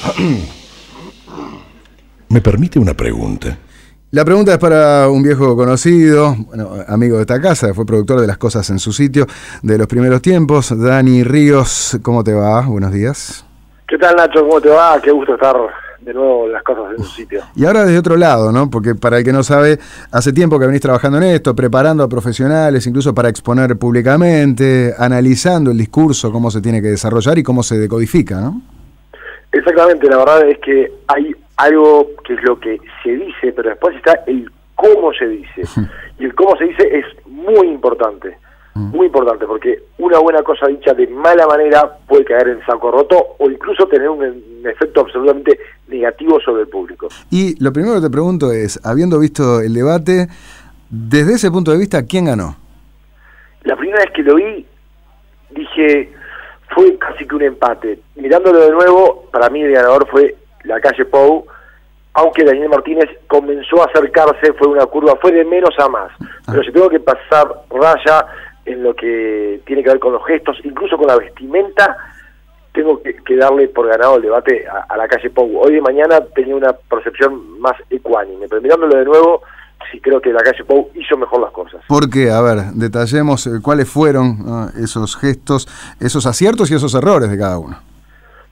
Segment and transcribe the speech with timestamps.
[2.28, 3.58] ¿Me permite una pregunta?
[4.12, 8.26] La pregunta es para un viejo conocido, bueno, amigo de esta casa, fue productor de
[8.26, 9.26] las cosas en su sitio
[9.62, 10.76] de los primeros tiempos.
[10.76, 12.62] Dani Ríos, ¿cómo te va?
[12.62, 13.44] Buenos días.
[13.86, 14.40] ¿Qué tal Nacho?
[14.40, 15.00] ¿Cómo te va?
[15.00, 15.56] Qué gusto estar
[16.00, 17.42] de nuevo las cosas en su sitio.
[17.54, 18.68] Y ahora desde otro lado, ¿no?
[18.68, 19.78] Porque para el que no sabe,
[20.10, 25.70] hace tiempo que venís trabajando en esto, preparando a profesionales, incluso para exponer públicamente, analizando
[25.70, 28.60] el discurso, cómo se tiene que desarrollar y cómo se decodifica, ¿no?
[29.52, 33.96] Exactamente, la verdad es que hay algo que es lo que se dice, pero después
[33.96, 35.62] está el cómo se dice.
[36.18, 38.38] Y el cómo se dice es muy importante,
[38.74, 43.36] muy importante, porque una buena cosa dicha de mala manera puede caer en saco roto
[43.38, 47.08] o incluso tener un, efecto absolutamente negativo sobre el público.
[47.30, 50.28] Y lo primero que te pregunto es, habiendo visto el debate,
[50.88, 52.56] desde ese punto de vista, ¿quién ganó?
[53.62, 54.66] La primera vez que lo vi,
[55.50, 56.12] dije,
[56.74, 58.00] fue casi que un empate.
[58.16, 61.46] Mirándolo de nuevo, para mí el ganador fue la calle Pou,
[62.14, 66.10] aunque Daniel Martínez comenzó a acercarse, fue una curva, fue de menos a más.
[66.20, 66.50] Ah.
[66.50, 68.26] Pero si tengo que pasar raya
[68.64, 71.96] en lo que tiene que ver con los gestos, incluso con la vestimenta,
[72.72, 75.60] tengo que, darle por ganado el debate a, la calle Pou.
[75.60, 79.42] Hoy de mañana tenía una percepción más ecuánime, pero mirándolo de nuevo,
[79.90, 81.82] sí creo que la calle Pou hizo mejor las cosas.
[81.88, 82.30] ¿Por qué?
[82.30, 85.68] A ver, detallemos eh, cuáles fueron esos gestos,
[86.00, 87.89] esos aciertos y esos errores de cada uno.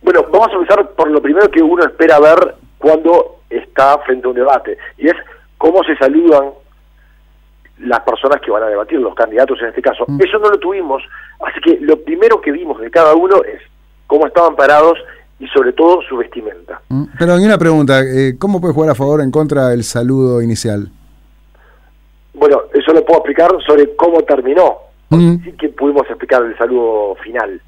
[0.03, 4.31] Bueno, vamos a empezar por lo primero que uno espera ver cuando está frente a
[4.31, 5.15] un debate, y es
[5.57, 6.51] cómo se saludan
[7.81, 10.05] las personas que van a debatir, los candidatos en este caso.
[10.07, 10.21] Mm.
[10.23, 11.03] Eso no lo tuvimos,
[11.41, 13.61] así que lo primero que vimos de cada uno es
[14.07, 14.99] cómo estaban parados
[15.39, 16.81] y sobre todo su vestimenta.
[16.89, 17.05] Mm.
[17.19, 20.43] Pero hay una pregunta, eh, ¿cómo puede jugar a favor o en contra del saludo
[20.43, 20.91] inicial?
[22.35, 24.79] Bueno, eso lo puedo explicar sobre cómo terminó.
[25.11, 25.45] Mm.
[25.45, 27.61] Sí que pudimos explicar el saludo final.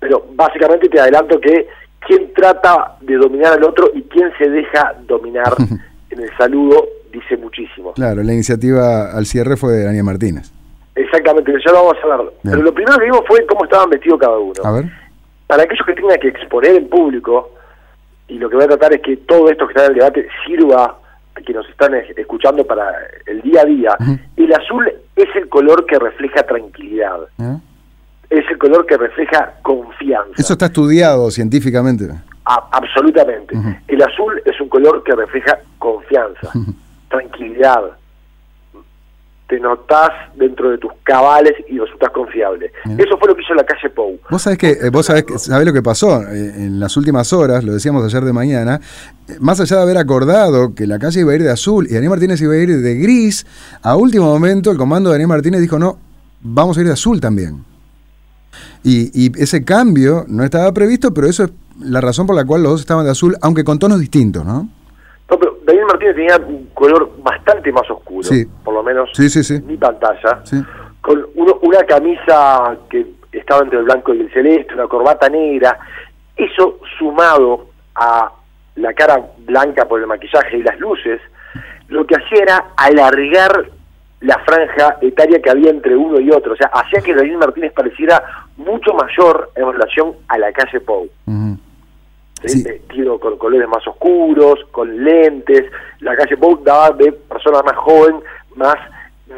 [0.00, 1.68] Pero básicamente te adelanto que
[2.06, 5.54] quién trata de dominar al otro y quién se deja dominar
[6.10, 7.92] en el saludo dice muchísimo.
[7.94, 10.52] Claro, la iniciativa al cierre fue de Daniel Martínez.
[10.94, 12.32] Exactamente, ya lo vamos a ver.
[12.42, 14.54] Pero lo primero que vimos fue cómo estaban vestidos cada uno.
[14.64, 14.84] A ver.
[15.46, 17.52] Para aquellos que tengan que exponer en público,
[18.28, 20.28] y lo que voy a tratar es que todo esto que está en el debate
[20.44, 20.98] sirva
[21.34, 22.92] a quienes nos están escuchando para
[23.26, 23.96] el día a día,
[24.36, 27.20] el azul es el color que refleja tranquilidad.
[27.38, 27.56] ¿Eh?
[28.30, 30.34] Es el color que refleja confianza.
[30.36, 32.08] Eso está estudiado científicamente.
[32.44, 33.54] absolutamente.
[33.86, 36.52] El azul es un color que refleja confianza,
[37.08, 37.82] tranquilidad.
[39.46, 42.70] Te notás dentro de tus cabales y resultas confiable.
[42.98, 44.20] Eso fue lo que hizo la calle Pou.
[44.28, 45.24] Vos sabés que, eh, vos sabés,
[45.64, 48.78] lo que pasó eh, en las últimas horas, lo decíamos ayer de mañana,
[49.26, 51.94] eh, más allá de haber acordado que la calle iba a ir de azul y
[51.94, 53.46] Daniel Martínez iba a ir de gris,
[53.80, 55.98] a último momento el comando de Daniel Martínez dijo, no,
[56.42, 57.64] vamos a ir de azul también.
[58.82, 61.50] Y, ese cambio no estaba previsto, pero eso es
[61.80, 64.68] la razón por la cual los dos estaban de azul, aunque con tonos distintos, ¿no?
[65.30, 68.28] No, pero David Martínez tenía un color bastante más oscuro,
[68.64, 70.42] por lo menos en mi pantalla,
[71.00, 75.78] con una camisa que estaba entre el blanco y el celeste, una corbata negra.
[76.36, 78.32] Eso sumado a
[78.76, 81.20] la cara blanca por el maquillaje y las luces,
[81.88, 83.70] lo que hacía era alargar
[84.20, 86.52] la franja etaria que había entre uno y otro.
[86.52, 88.22] O sea, hacía que Daniel Martínez pareciera
[88.56, 91.08] mucho mayor en relación a la calle Pou.
[92.42, 95.64] Vestido con colores más oscuros, con lentes.
[96.00, 98.16] La calle Pou daba de persona más joven,
[98.56, 98.76] más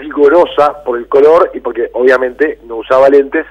[0.01, 3.45] vigorosa por el color y porque obviamente no usaba lentes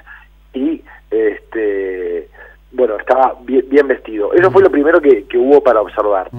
[0.54, 2.28] y este
[2.72, 4.32] bueno estaba bien, vestido.
[4.32, 6.30] Eso fue lo primero que, hubo para observar.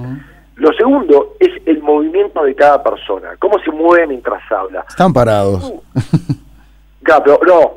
[0.62, 4.86] Lo segundo es el movimiento de cada persona, cómo se mueve mientras habla.
[4.88, 5.74] Están parados.
[7.02, 7.72] claro, pero, no,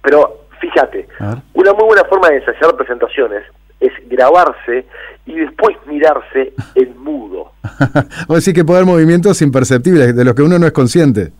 [0.00, 1.08] pero fíjate,
[1.54, 3.42] una muy buena forma de hacer presentaciones
[3.80, 4.86] es grabarse
[5.26, 7.50] y después mirarse en mudo.
[8.28, 11.32] o decir que puede haber movimientos imperceptibles de los que uno no es consciente.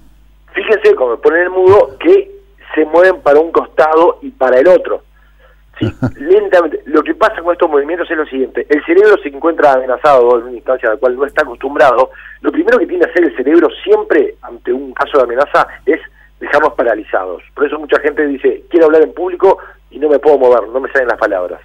[0.54, 2.32] Fíjense, como ponen en mudo, que
[2.74, 5.04] se mueven para un costado y para el otro.
[5.78, 6.82] Sí, lentamente.
[6.86, 10.44] Lo que pasa con estos movimientos es lo siguiente: el cerebro se encuentra amenazado en
[10.44, 12.10] una instancia a la cual no está acostumbrado.
[12.40, 16.00] Lo primero que tiene que hacer el cerebro siempre ante un caso de amenaza es
[16.38, 17.42] dejarnos paralizados.
[17.54, 19.58] Por eso mucha gente dice: quiero hablar en público
[19.90, 21.60] y no me puedo mover, no me salen las palabras.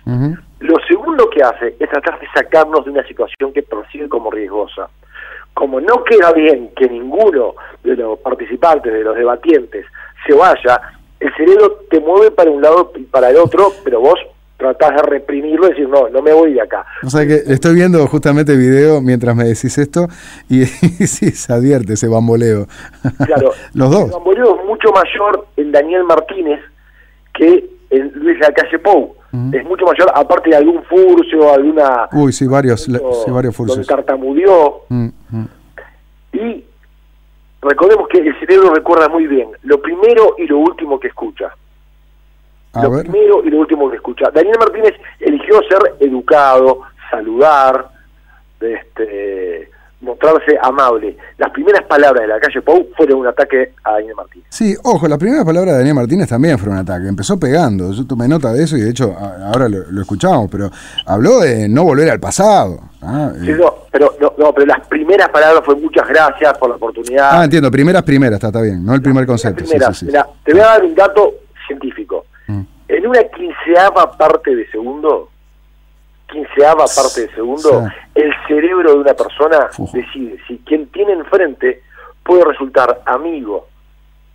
[0.60, 4.90] Lo segundo que hace es tratar de sacarnos de una situación que percibe como riesgosa.
[5.54, 9.86] Como no queda bien que ninguno de los participantes, de los debatientes,
[10.26, 10.80] se vaya,
[11.20, 14.20] el cerebro te mueve para un lado y para el otro, pero vos
[14.58, 16.86] tratás de reprimirlo y decir, no, no me voy de acá.
[17.04, 20.08] O sea que estoy viendo justamente el video mientras me decís esto
[20.50, 22.68] y, sí se advierte ese bamboleo.
[23.26, 24.06] Claro, los dos.
[24.06, 26.60] El bamboleo es mucho mayor en Daniel Martínez
[27.34, 29.16] que en Luis Lacalle Pou.
[29.54, 32.10] es mucho mayor, aparte de algún furcio, alguna...
[32.12, 32.92] Uy, sí, varios, sí,
[33.32, 33.78] varios furcios.
[33.78, 34.84] Donde tartamudeó.
[34.90, 35.46] Mm, mm.
[36.34, 36.66] Y
[37.62, 41.54] recordemos que el cerebro recuerda muy bien lo primero y lo último que escucha.
[42.82, 44.30] lo primero y lo último que escucha.
[44.32, 47.90] Daniel Martínez eligió ser educado, saludar,
[48.60, 49.70] este,
[50.02, 51.18] mostrarse amable.
[51.38, 54.48] Las primeras palabras de la calle Pou fueron un ataque a Daniel Martínez.
[54.50, 57.08] Sí, ojo, las primeras palabras de Daniel Martínez también fueron un ataque.
[57.08, 57.92] Empezó pegando.
[57.92, 60.70] Yo tomé nota de eso y de hecho ahora lo, escuchamos, pero
[61.06, 62.80] habló de no volver al pasado.
[63.02, 63.32] ¿ah?
[63.44, 67.30] Sí, no, pero, no, pero las primeras palabras fue muchas gracias por la oportunidad.
[67.32, 69.64] Ah, entiendo, primeras, primeras, está, está bien, no el primer concepto.
[69.66, 71.34] te voy a dar un dato
[71.68, 72.26] científico.
[72.48, 72.62] Mm.
[72.88, 75.30] En una quinceava parte de segundo,
[76.32, 81.82] quinceava parte de segundo, el cerebro de una persona decide si quien tiene enfrente
[82.24, 83.68] puede resultar amigo,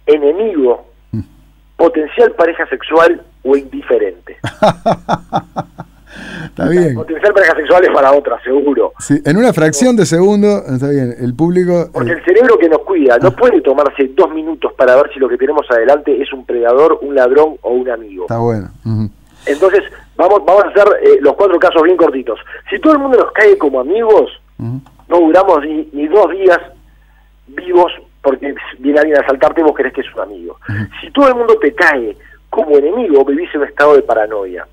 [0.06, 1.20] enemigo, mm.
[1.76, 4.36] potencial pareja sexual o indiferente.
[6.44, 6.94] Está bien.
[6.94, 8.92] Potencial pareja sexual es para otra, seguro.
[8.98, 11.90] Sí, en una fracción de segundo, está bien, el público...
[11.92, 13.36] Porque el cerebro que nos cuida no ah.
[13.36, 17.14] puede tomarse dos minutos para ver si lo que tenemos adelante es un predador, un
[17.14, 18.24] ladrón o un amigo.
[18.24, 18.70] Está bueno.
[19.46, 19.82] Entonces,
[20.24, 22.40] vamos, vamos a hacer eh, los cuatro casos bien cortitos.
[22.70, 26.58] Si todo el mundo nos cae como amigos, no duramos ni, dos días
[27.46, 27.92] vivos
[28.22, 30.58] porque viene alguien a asaltarte y vos crees que es un amigo.
[31.00, 32.16] Si todo el mundo te cae
[32.48, 34.66] como enemigo, vivís en un estado de paranoia.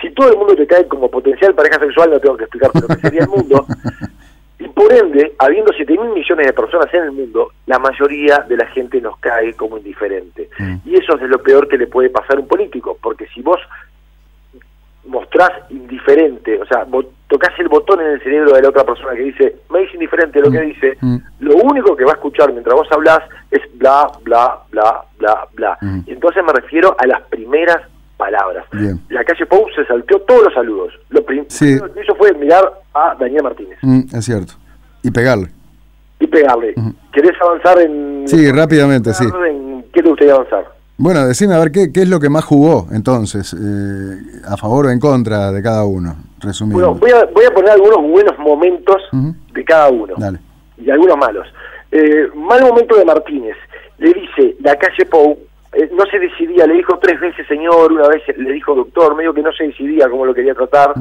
[0.00, 2.88] Si todo el mundo te cae como potencial pareja sexual, no tengo que explicarte lo
[2.88, 3.66] que sería el mundo.
[4.58, 8.56] Y por ende, habiendo 7 mil millones de personas en el mundo, la mayoría de
[8.56, 10.48] la gente nos cae como indiferente.
[10.84, 13.58] Y eso es lo peor que le puede pasar a un político, porque si vos
[15.04, 16.86] mostrás indiferente, o sea,
[17.28, 20.40] tocas el botón en el cerebro de la otra persona que dice, me es indiferente
[20.40, 20.66] lo que mm.
[20.66, 21.16] dice, mm.
[21.40, 23.20] lo único que va a escuchar mientras vos hablas
[23.50, 25.78] es bla, bla, bla, bla, bla.
[25.80, 26.00] Mm.
[26.06, 27.78] Y entonces me refiero a las primeras
[28.16, 28.64] palabras.
[29.08, 30.92] La calle Pou se salteó todos los saludos.
[31.10, 33.78] Lo primero que hizo fue mirar a Daniel Martínez.
[34.12, 34.52] es cierto.
[35.02, 35.48] Y pegarle.
[36.20, 36.74] Y pegarle.
[37.12, 38.28] ¿Querés avanzar en...
[38.28, 39.24] Sí, rápidamente, sí.
[39.24, 40.64] En ¿Qué te gustaría avanzar?
[41.02, 44.86] Bueno, decime a ver qué, qué es lo que más jugó entonces, eh, a favor
[44.86, 46.94] o en contra de cada uno, resumiendo.
[46.94, 49.02] Bueno, voy a, voy a poner algunos buenos momentos
[49.52, 50.14] de cada uno
[50.78, 51.48] y algunos malos.
[51.90, 53.56] Eh, mal momento de Martínez.
[53.98, 55.36] Le dice la calle Pou,
[55.72, 59.34] eh, no se decidía, le dijo tres veces señor, una vez le dijo doctor, medio
[59.34, 60.94] que no se decidía cómo lo quería tratar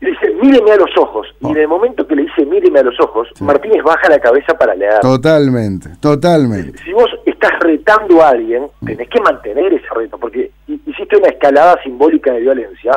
[0.00, 1.26] le dice, míreme a los ojos.
[1.40, 4.56] Y en el momento que le dice, míreme a los ojos, Martínez baja la cabeza
[4.56, 5.00] para leer.
[5.00, 6.78] Totalmente, totalmente.
[6.84, 11.80] Si vos estás retando a alguien, tenés que mantener ese reto, porque hiciste una escalada
[11.82, 12.92] simbólica de violencia,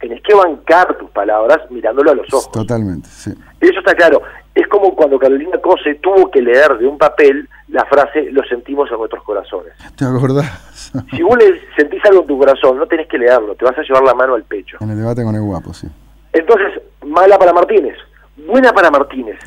[0.00, 2.50] tenés que bancar tus palabras mirándolo a los ojos.
[2.50, 3.32] Totalmente, sí.
[3.60, 4.22] Eso está claro.
[4.54, 8.90] Es como cuando Carolina Cose tuvo que leer de un papel la frase, lo sentimos
[8.90, 9.72] en nuestros corazones.
[9.96, 10.92] ¿Te acordás?
[11.10, 13.82] si vos le sentís algo en tu corazón, no tenés que leerlo, te vas a
[13.82, 14.76] llevar la mano al pecho.
[14.80, 15.88] En el debate con el guapo, sí.
[16.32, 17.96] Entonces, mala para Martínez,
[18.36, 19.38] buena para Martínez.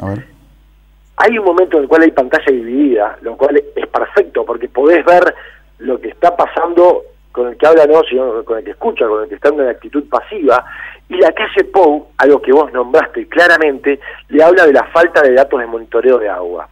[1.18, 5.04] Hay un momento en el cual hay pantalla dividida, lo cual es perfecto porque podés
[5.06, 5.34] ver
[5.80, 9.24] lo que está pasando con el que habla no, sino con el que escucha, con
[9.24, 10.64] el que está en una actitud pasiva,
[11.10, 14.00] y la calle Pou, a lo que vos nombraste claramente,
[14.30, 16.70] le habla de la falta de datos de monitoreo de agua.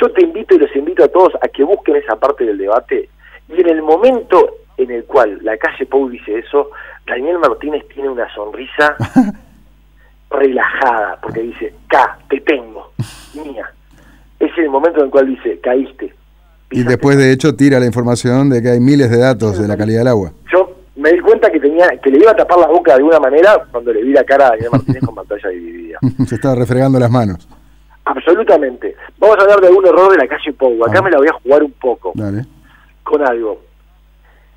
[0.00, 3.10] Yo te invito y los invito a todos a que busquen esa parte del debate,
[3.48, 6.70] y en el momento en el cual la calle Pou dice eso,
[7.06, 8.96] Daniel Martínez tiene una sonrisa
[10.30, 12.92] relajada, porque dice, K, te tengo,
[13.34, 13.70] mía.
[14.38, 16.14] Es el momento en el cual dice, caíste.
[16.70, 19.76] Y después, de hecho, tira la información de que hay miles de datos de la
[19.76, 20.32] calidad del agua.
[20.50, 23.20] Yo me di cuenta que tenía que le iba a tapar la boca de alguna
[23.20, 25.98] manera cuando le vi la cara a Daniel Martínez con pantalla dividida.
[26.26, 27.46] Se estaba refregando las manos.
[28.04, 28.96] Absolutamente.
[29.18, 30.84] Vamos a hablar de un error de la calle Pou.
[30.84, 31.02] Acá ah.
[31.02, 32.12] me la voy a jugar un poco.
[33.02, 33.60] Con algo.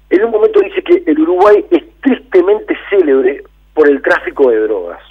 [0.10, 3.44] En un momento dice que el Uruguay es tristemente célebre
[3.74, 5.02] por el tráfico de drogas.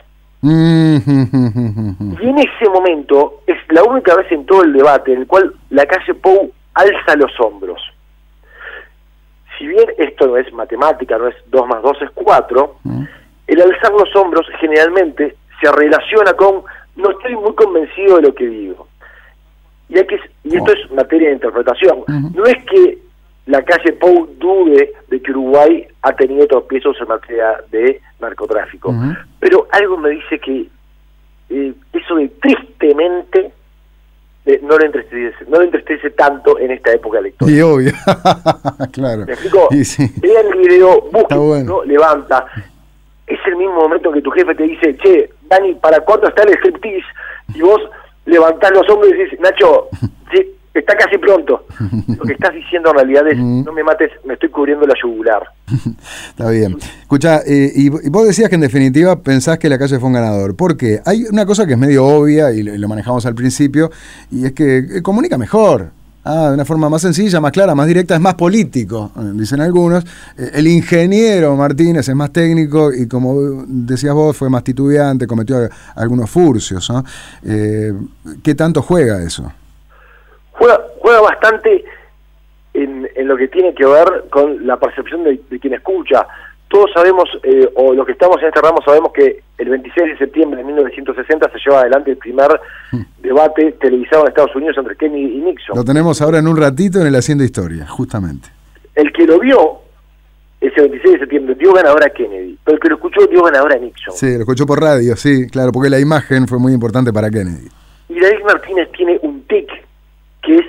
[0.43, 2.21] Mm-hmm.
[2.21, 5.55] y en ese momento es la única vez en todo el debate en el cual
[5.71, 7.81] la calle Pou alza los hombros.
[9.57, 13.05] Si bien esto no es matemática, no es 2 más 2 es 4, mm.
[13.47, 16.63] el alzar los hombros generalmente se relaciona con
[16.97, 18.87] no estoy muy convencido de lo que digo.
[19.89, 20.75] Y, hay que, y esto oh.
[20.75, 22.05] es materia de interpretación.
[22.35, 22.99] No es que
[23.47, 28.95] la calle Pou dude de que Uruguay ha tenido tropiezos en materia de narcotráfico.
[29.41, 30.67] Pero algo me dice que
[31.51, 33.53] eh, eso de tristemente
[34.47, 37.55] eh, no le entristece, no le entristece tanto en esta época electoral.
[37.55, 37.93] Y obvio,
[38.93, 39.25] claro.
[39.27, 39.69] ¿Me explico?
[39.71, 41.37] Vean el video, busca,
[41.87, 42.47] levanta.
[43.27, 46.55] Es el mismo momento que tu jefe te dice, che, Dani, ¿para cuánto está el
[46.59, 47.07] striptease?
[47.55, 47.81] Y vos
[48.27, 49.89] levantás los hombros y dices, Nacho,
[50.75, 51.67] está casi pronto.
[52.09, 55.43] Lo que estás diciendo en realidad es, no me mates, me estoy cubriendo la yugular.
[56.31, 56.77] Está bien.
[57.01, 60.57] Escucha, eh, y, vos decías que en definitiva pensás que la calle fue un ganador.
[60.57, 61.01] ¿Por qué?
[61.07, 63.91] Hay una cosa que es medio obvia y lo manejamos al principio,
[64.31, 65.91] y es que eh, comunica mejor.
[66.27, 69.61] Ah, de una forma más sencilla, más clara, más directa, es más político, eh, dicen
[69.61, 70.05] algunos.
[70.37, 76.31] El ingeniero Martínez es más técnico y como decías vos, fue más titubeante, cometió algunos
[76.31, 76.91] furcios.
[77.43, 79.53] ¿Qué tanto juega eso?
[80.65, 81.85] Juega, juega bastante
[82.73, 86.27] en, lo que tiene que ver con la percepción de, quien escucha.
[86.69, 90.19] Todos sabemos, eh, o los que estamos en este ramo sabemos que el 26 de
[90.19, 92.49] septiembre de 1960 se lleva adelante el primer
[92.91, 93.03] hmm.
[93.19, 95.77] debate televisado en Estados Unidos entre Kennedy y Nixon.
[95.77, 98.49] Lo tenemos ahora en un ratito en el Haciendo Historia, justamente.
[98.95, 99.81] El que lo vio
[100.61, 103.73] ese 26 de septiembre dio ganador a Kennedy, pero el que lo escuchó dio ganador
[103.73, 104.15] a Nixon.
[104.15, 107.69] Sí, lo escuchó por radio, sí, claro, porque la imagen fue muy importante para Kennedy.
[108.09, 109.69] Y David Martínez tiene un tic
[110.45, 110.67] que es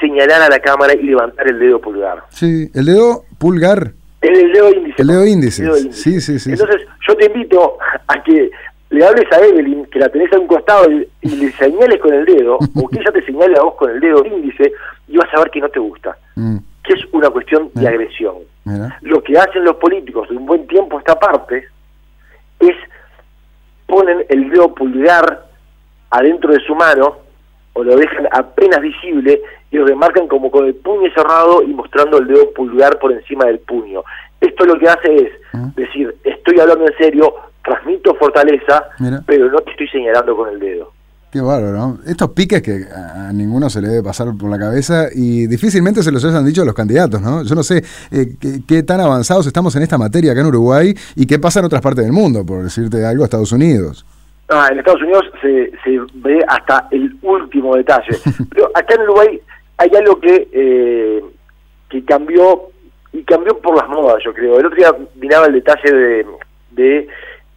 [0.00, 2.24] señalar a la cámara y levantar el dedo pulgar.
[2.30, 3.92] Sí, el dedo pulgar.
[4.20, 5.02] El, dedo índice.
[5.02, 5.92] El dedo índice.
[5.92, 6.52] Sí, sí, sí.
[6.52, 8.50] Entonces, yo te invito a que
[8.90, 12.24] le hables a Evelyn, que la tenés a un costado, y, le señales con el
[12.24, 14.72] dedo, o que ella te señale a vos con el dedo índice,
[15.08, 16.16] y vas a ver que no te gusta.
[16.36, 16.58] Mm.
[16.84, 18.36] Que es una cuestión de agresión.
[19.00, 21.64] Lo que hacen los políticos de un buen tiempo esta parte
[22.60, 22.76] es
[23.86, 25.46] ponen el dedo pulgar
[26.10, 27.18] adentro de su mano
[27.74, 32.18] o lo dejan apenas visible y lo remarcan como con el puño cerrado y mostrando
[32.18, 34.02] el dedo pulgar por encima del puño.
[34.40, 35.70] Esto lo que hace es ah.
[35.76, 38.88] decir, estoy hablando en serio, transmito fortaleza,
[39.26, 40.92] pero no te estoy señalando con el dedo.
[41.32, 41.98] Qué bárbaro, ¿no?
[42.04, 46.12] Estos piques que a ninguno se le debe pasar por la cabeza y difícilmente se
[46.12, 47.42] los hayan dicho los candidatos, ¿no?
[47.42, 48.36] Yo no sé eh,
[48.68, 51.80] qué, tan avanzados estamos en esta materia acá en Uruguay y qué pasa en otras
[51.80, 54.04] partes del mundo, por decirte algo, Estados Unidos.
[54.54, 58.18] Ah, en Estados Unidos se, se ve hasta el último detalle.
[58.50, 59.40] Pero acá en Uruguay
[59.78, 61.24] hay algo que, eh,
[61.88, 62.68] que cambió,
[63.12, 64.58] y cambió por las modas, yo creo.
[64.58, 66.26] El otro día miraba el detalle de,
[66.70, 67.08] de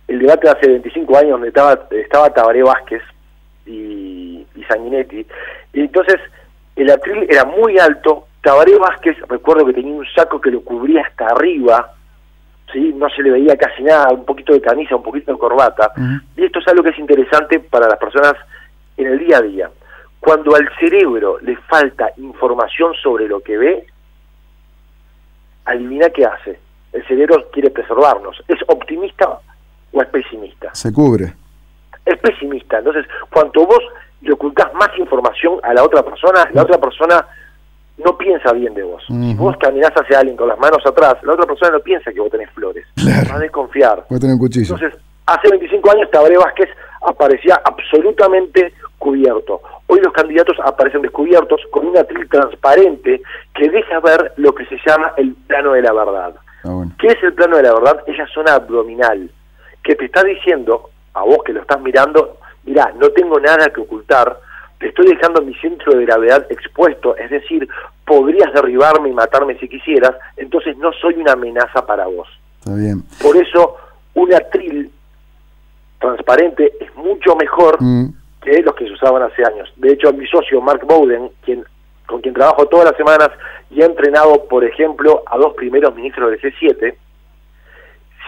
[0.07, 3.01] el debate de hace 25 años donde estaba, estaba Tabaré Vázquez
[3.65, 5.25] y, y Sanguinetti.
[5.73, 6.15] Y entonces
[6.77, 8.27] el atril era muy alto.
[8.41, 11.94] Tabaré Vázquez, recuerdo que tenía un saco que lo cubría hasta arriba,
[12.71, 12.93] ¿sí?
[12.95, 15.91] no se le veía casi nada, un poquito de camisa, un poquito de corbata.
[16.35, 18.33] Y esto es algo que es interesante para las personas
[18.97, 19.69] en el día a día.
[20.19, 23.85] Cuando al cerebro le falta información sobre lo que ve,
[25.65, 26.59] adivina qué hace.
[26.93, 28.41] El cerebro quiere preservarnos.
[28.47, 29.39] ¿Es optimista
[29.91, 30.73] o es pesimista?
[30.73, 31.33] Se cubre.
[32.05, 32.77] Es pesimista.
[32.79, 33.81] Entonces, cuanto vos
[34.21, 37.25] le ocultás más información a la otra persona, la otra persona
[37.97, 39.03] no piensa bien de vos.
[39.07, 42.19] Si vos caminás hacia alguien con las manos atrás, la otra persona no piensa que
[42.19, 42.85] vos tenés flores.
[42.97, 44.05] Va a desconfiar.
[44.09, 44.75] Vos tenés un cuchillo.
[44.75, 46.69] Entonces, hace 25 años Tabaré Vázquez
[47.07, 49.61] aparecía absolutamente cubierto.
[49.87, 53.21] Hoy los candidatos aparecen descubiertos con una atril transparente
[53.53, 56.35] que deja ver lo que se llama el plano de la verdad.
[56.63, 58.03] Ah, ¿Qué es el plano de la verdad?
[58.07, 59.29] Es la zona abdominal,
[59.83, 63.81] que te está diciendo, a vos que lo estás mirando, mirá, no tengo nada que
[63.81, 64.39] ocultar,
[64.79, 67.67] te estoy dejando mi centro de gravedad expuesto, es decir,
[68.05, 72.27] podrías derribarme y matarme si quisieras, entonces no soy una amenaza para vos.
[72.59, 73.03] Está bien.
[73.21, 73.77] Por eso,
[74.15, 74.91] un atril
[75.99, 78.13] transparente es mucho mejor mm.
[78.41, 79.71] que los que se usaban hace años.
[79.77, 81.63] De hecho, mi socio Mark Bowden, quien,
[82.05, 83.29] con quien trabajo todas las semanas
[83.71, 86.95] y ha entrenado, por ejemplo, a dos primeros ministros del G7,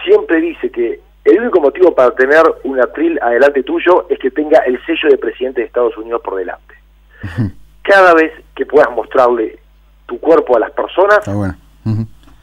[0.04, 4.60] siempre dice que el único motivo para tener un atril adelante tuyo es que tenga
[4.60, 6.74] el sello de presidente de Estados Unidos por delante.
[7.82, 9.58] Cada vez que puedas mostrarle
[10.06, 11.20] tu cuerpo a las personas,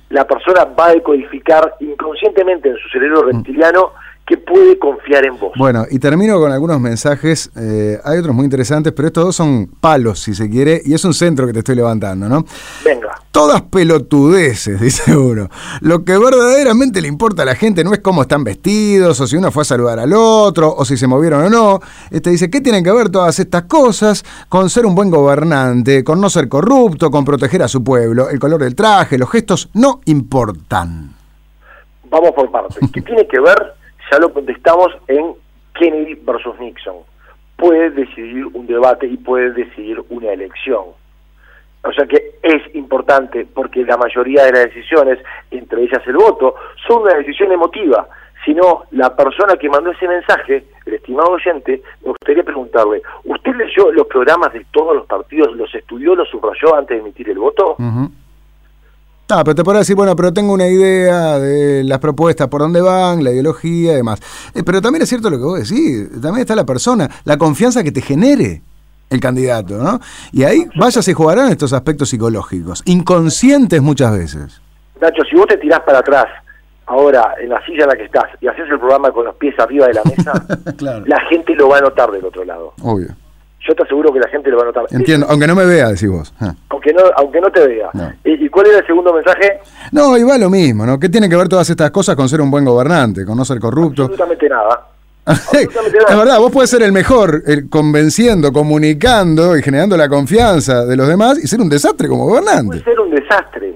[0.09, 3.93] la persona va a decodificar inconscientemente en su cerebro reptiliano
[4.25, 5.51] que puede confiar en vos.
[5.55, 7.51] Bueno, y termino con algunos mensajes.
[7.55, 11.05] Eh, hay otros muy interesantes, pero estos dos son palos, si se quiere, y es
[11.05, 12.43] un centro que te estoy levantando, ¿no?
[12.83, 13.21] Venga.
[13.31, 15.49] Todas pelotudeces, dice uno.
[15.81, 19.37] Lo que verdaderamente le importa a la gente no es cómo están vestidos, o si
[19.37, 21.79] uno fue a saludar al otro, o si se movieron o no.
[22.09, 26.19] Este dice, ¿qué tienen que ver todas estas cosas con ser un buen gobernante, con
[26.19, 28.27] no ser corrupto, con proteger a su pueblo?
[28.31, 31.13] El color del traje, los gestos no importan.
[32.09, 32.79] Vamos por partes.
[32.91, 33.84] ¿Qué tiene que ver?
[34.11, 35.33] Ya lo contestamos en
[35.73, 36.97] Kennedy versus Nixon.
[37.57, 40.85] Puede decidir un debate y puede decidir una elección.
[41.83, 45.19] O sea que es importante porque la mayoría de las decisiones,
[45.51, 46.55] entre ellas el voto,
[46.87, 48.07] son una decisión emotiva.
[48.43, 53.55] Si no, la persona que mandó ese mensaje, el estimado oyente, me gustaría preguntarle, ¿usted
[53.55, 57.39] leyó los programas de todos los partidos, los estudió, los subrayó antes de emitir el
[57.39, 57.75] voto?
[59.29, 62.79] Ah, pero te podrás decir, bueno, pero tengo una idea de las propuestas, por dónde
[62.81, 64.19] van, la ideología y demás.
[64.53, 67.83] Eh, pero también es cierto lo que vos decís, también está la persona, la confianza
[67.83, 68.61] que te genere.
[69.09, 69.99] el candidato, ¿no?
[70.31, 74.61] Y ahí vaya se jugarán estos aspectos psicológicos, inconscientes muchas veces.
[74.99, 76.25] Nacho, si vos te tirás para atrás
[76.87, 79.53] ahora en la silla en la que estás y haces el programa con los pies
[79.59, 80.33] arriba de la mesa,
[80.77, 81.03] Claro.
[81.07, 82.73] la gente lo va a notar del otro lado.
[82.81, 83.07] Obvio.
[83.67, 84.85] Yo te aseguro que la gente lo va a notar.
[84.91, 86.33] Entiendo, aunque no me vea, decís vos.
[86.39, 86.53] Ah.
[86.85, 87.89] Aunque no, aunque no te vea.
[87.93, 88.13] No.
[88.23, 89.59] ¿Y, y cuál era el segundo mensaje?
[89.91, 90.99] No, y va lo mismo, ¿no?
[90.99, 93.59] ¿Qué tiene que ver todas estas cosas con ser un buen gobernante, con no ser
[93.59, 94.03] corrupto?
[94.03, 94.87] Absolutamente nada.
[95.25, 96.15] Absolutamente nada.
[96.15, 101.07] verdad, vos puedes ser el mejor el convenciendo, comunicando y generando la confianza de los
[101.07, 102.83] demás y ser un desastre como gobernante.
[102.83, 103.75] ser un desastre.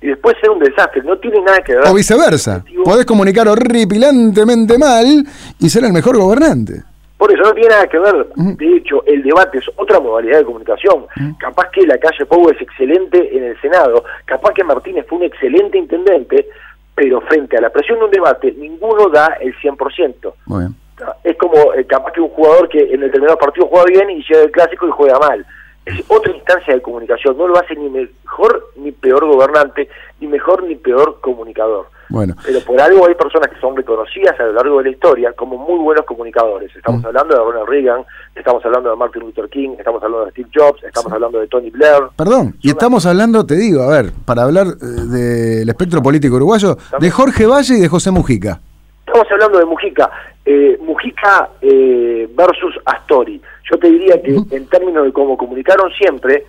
[0.00, 1.02] Y después ser un desastre.
[1.02, 1.86] No tiene nada que ver.
[1.86, 2.64] O viceversa.
[2.84, 5.24] Podés comunicar horripilantemente mal
[5.60, 6.82] y ser el mejor gobernante.
[7.18, 8.28] Por eso no tiene nada que ver.
[8.36, 11.06] De hecho, el debate es otra modalidad de comunicación.
[11.38, 14.04] Capaz que la calle Pou es excelente en el Senado.
[14.24, 16.48] Capaz que Martínez fue un excelente intendente.
[16.94, 20.32] Pero frente a la presión de un debate, ninguno da el 100%.
[20.46, 20.76] Muy bien.
[21.22, 24.42] Es como eh, capaz que un jugador que en determinado partido juega bien y llega
[24.42, 25.44] el clásico y juega mal.
[25.84, 27.36] Es otra instancia de comunicación.
[27.36, 29.88] No lo hace ni mejor ni peor gobernante,
[30.20, 31.86] ni mejor ni peor comunicador.
[32.10, 35.32] Bueno, Pero por algo hay personas que son reconocidas a lo largo de la historia
[35.34, 36.74] como muy buenos comunicadores.
[36.74, 40.48] Estamos hablando de Ronald Reagan, estamos hablando de Martin Luther King, estamos hablando de Steve
[40.54, 42.04] Jobs, estamos hablando de Tony Blair.
[42.16, 42.56] perdón.
[42.62, 47.10] Y estamos hablando, te digo, a ver, para hablar eh, del espectro político uruguayo, de
[47.10, 48.60] Jorge Valle y de José Mujica.
[49.06, 50.10] Estamos hablando de Mujica.
[50.44, 53.40] Eh, Mujica eh, versus Astori.
[53.70, 56.44] Yo te diría que en términos de cómo comunicaron siempre,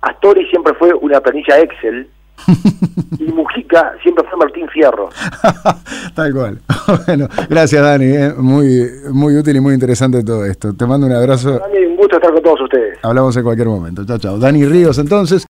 [0.00, 2.08] Astori siempre fue una planilla Excel
[3.18, 5.08] y Mujica siempre fue Martín Fierro.
[6.14, 6.58] Tal cual.
[7.06, 10.74] bueno, gracias Dani, eh, muy, muy útil y muy interesante todo esto.
[10.74, 11.56] Te mando un abrazo.
[11.72, 12.98] Es un gusto estar con todos ustedes.
[13.02, 14.04] Hablamos en cualquier momento.
[14.04, 14.38] Chao, chao.
[14.38, 15.40] Dani Ríos, entonces.